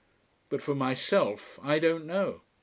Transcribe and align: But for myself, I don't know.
But 0.49 0.63
for 0.63 0.73
myself, 0.73 1.59
I 1.61 1.77
don't 1.77 2.07
know. 2.07 2.41